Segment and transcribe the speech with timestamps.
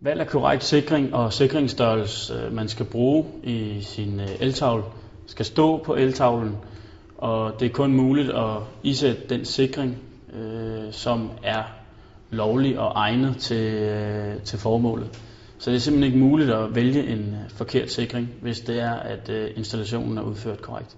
[0.00, 4.84] Valg af korrekt sikring og sikringsstørrelse, øh, man skal bruge i sin øh, eltavle,
[5.26, 6.56] skal stå på eltavlen,
[7.16, 9.98] og det er kun muligt at isætte den sikring,
[10.32, 11.62] øh, som er
[12.30, 15.20] lovlig og egnet til, øh, til formålet.
[15.58, 18.92] Så det er simpelthen ikke muligt at vælge en øh, forkert sikring, hvis det er,
[18.92, 20.96] at installationen er udført korrekt.